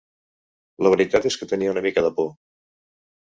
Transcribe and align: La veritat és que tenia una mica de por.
La 0.85 0.91
veritat 0.93 1.27
és 1.31 1.37
que 1.41 1.47
tenia 1.53 1.73
una 1.75 1.83
mica 1.89 2.05
de 2.09 2.13
por. 2.21 2.31